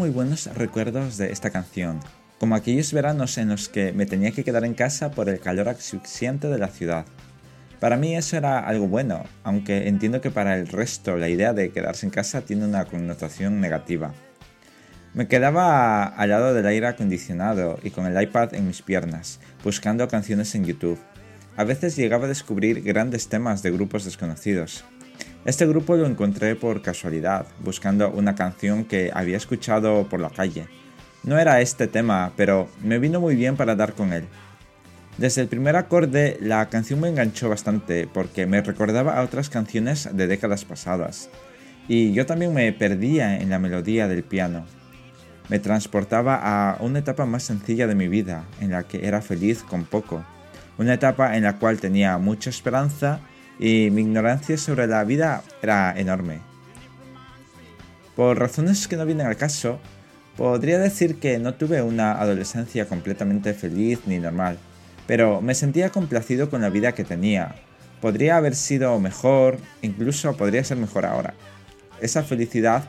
[0.00, 2.00] muy buenos recuerdos de esta canción,
[2.38, 5.68] como aquellos veranos en los que me tenía que quedar en casa por el calor
[5.68, 7.04] asfixiante de la ciudad.
[7.80, 11.70] Para mí eso era algo bueno, aunque entiendo que para el resto la idea de
[11.70, 14.14] quedarse en casa tiene una connotación negativa.
[15.12, 20.08] Me quedaba al lado del aire acondicionado y con el iPad en mis piernas, buscando
[20.08, 20.98] canciones en YouTube.
[21.58, 24.82] A veces llegaba a descubrir grandes temas de grupos desconocidos.
[25.44, 30.66] Este grupo lo encontré por casualidad, buscando una canción que había escuchado por la calle.
[31.22, 34.24] No era este tema, pero me vino muy bien para dar con él.
[35.18, 40.08] Desde el primer acorde la canción me enganchó bastante porque me recordaba a otras canciones
[40.12, 41.28] de décadas pasadas,
[41.88, 44.64] y yo también me perdía en la melodía del piano.
[45.48, 49.62] Me transportaba a una etapa más sencilla de mi vida, en la que era feliz
[49.62, 50.24] con poco,
[50.78, 53.20] una etapa en la cual tenía mucha esperanza
[53.60, 56.40] y mi ignorancia sobre la vida era enorme.
[58.16, 59.78] Por razones que no vienen al caso,
[60.36, 64.58] podría decir que no tuve una adolescencia completamente feliz ni normal
[65.10, 67.56] pero me sentía complacido con la vida que tenía.
[68.00, 71.34] Podría haber sido mejor, incluso podría ser mejor ahora.
[72.00, 72.84] Esa felicidad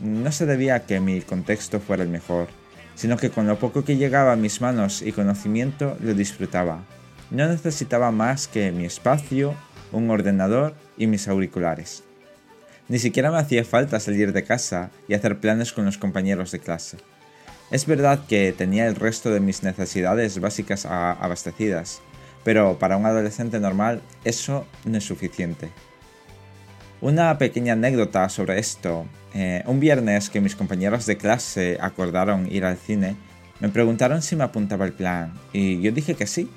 [0.00, 2.48] no se debía a que mi contexto fuera el mejor,
[2.94, 6.82] sino que con lo poco que llegaba a mis manos y conocimiento lo disfrutaba.
[7.30, 9.54] No necesitaba más que mi espacio,
[9.96, 12.04] un ordenador y mis auriculares.
[12.88, 16.60] Ni siquiera me hacía falta salir de casa y hacer planes con los compañeros de
[16.60, 16.98] clase.
[17.70, 22.00] Es verdad que tenía el resto de mis necesidades básicas abastecidas,
[22.44, 25.70] pero para un adolescente normal eso no es suficiente.
[27.00, 29.06] Una pequeña anécdota sobre esto.
[29.34, 33.16] Eh, un viernes que mis compañeros de clase acordaron ir al cine,
[33.60, 36.48] me preguntaron si me apuntaba el plan y yo dije que sí.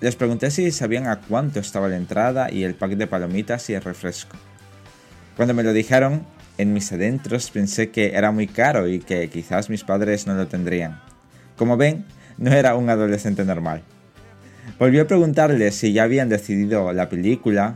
[0.00, 3.74] Les pregunté si sabían a cuánto estaba la entrada y el pack de palomitas y
[3.74, 4.36] el refresco.
[5.36, 6.24] Cuando me lo dijeron,
[6.56, 10.46] en mis adentros pensé que era muy caro y que quizás mis padres no lo
[10.46, 11.00] tendrían.
[11.56, 12.04] Como ven,
[12.36, 13.82] no era un adolescente normal.
[14.78, 17.74] Volví a preguntarles si ya habían decidido la película.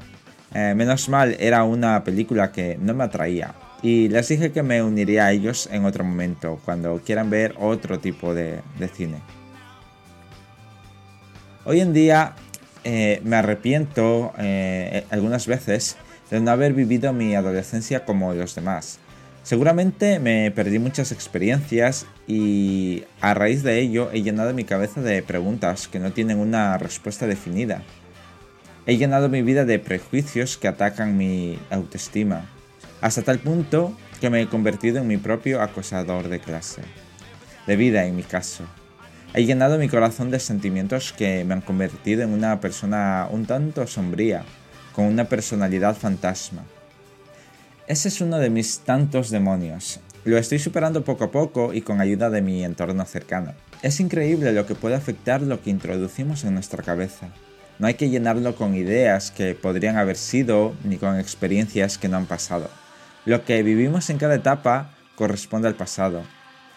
[0.54, 3.54] Eh, menos mal, era una película que no me atraía.
[3.82, 7.98] Y les dije que me uniría a ellos en otro momento, cuando quieran ver otro
[7.98, 8.60] tipo de,
[8.94, 9.16] cine.
[11.64, 12.34] Hoy en día
[12.82, 15.96] eh, me arrepiento eh, algunas veces
[16.28, 18.98] de no haber vivido mi adolescencia como los demás.
[19.44, 25.22] Seguramente me perdí muchas experiencias y a raíz de ello he llenado mi cabeza de
[25.22, 27.82] preguntas que no tienen una respuesta definida.
[28.86, 32.50] He llenado mi vida de prejuicios que atacan mi autoestima,
[33.00, 36.82] hasta tal punto que me he convertido en mi propio acosador de clase,
[37.68, 38.64] de vida en mi caso.
[39.34, 43.86] He llenado mi corazón de sentimientos que me han convertido en una persona un tanto
[43.86, 44.44] sombría,
[44.94, 46.64] con una personalidad fantasma.
[47.86, 50.00] Ese es uno de mis tantos demonios.
[50.24, 53.54] Lo estoy superando poco a poco y con ayuda de mi entorno cercano.
[53.80, 57.28] Es increíble lo que puede afectar lo que introducimos en nuestra cabeza.
[57.78, 62.18] No hay que llenarlo con ideas que podrían haber sido ni con experiencias que no
[62.18, 62.68] han pasado.
[63.24, 66.22] Lo que vivimos en cada etapa corresponde al pasado.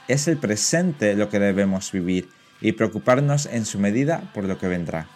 [0.07, 2.29] Es el presente lo que debemos vivir
[2.61, 5.07] y preocuparnos en su medida por lo que vendrá.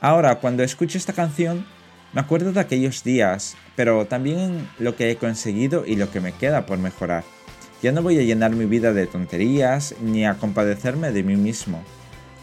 [0.00, 1.66] Ahora, cuando escucho esta canción,
[2.12, 6.32] me acuerdo de aquellos días, pero también lo que he conseguido y lo que me
[6.32, 7.24] queda por mejorar.
[7.82, 11.82] Ya no voy a llenar mi vida de tonterías ni a compadecerme de mí mismo.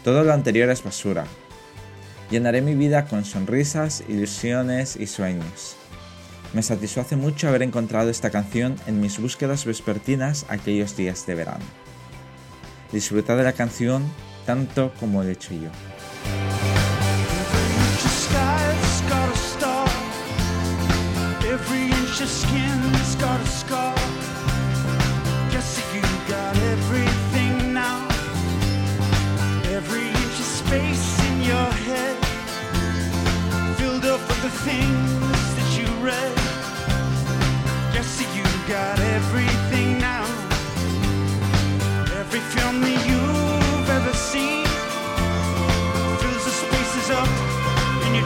[0.04, 1.24] Todo lo anterior es basura.
[2.30, 5.76] Llenaré mi vida con sonrisas, ilusiones y sueños.
[6.52, 11.83] Me satisface mucho haber encontrado esta canción en mis búsquedas vespertinas aquellos días de verano.
[12.92, 14.04] Disfruta de la canción
[14.46, 15.70] tanto como lo he hecho yo.
[29.66, 31.13] Every inch of space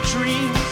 [0.09, 0.68] dreams.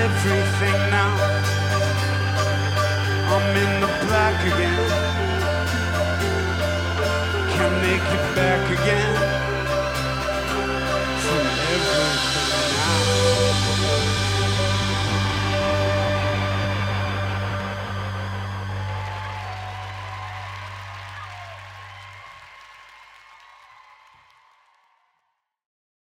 [0.00, 1.12] everything now.
[3.32, 4.84] I'm in the black again.
[7.54, 9.31] Can't make it back again.